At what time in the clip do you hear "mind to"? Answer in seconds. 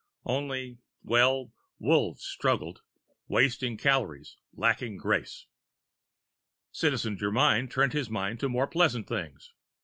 8.09-8.49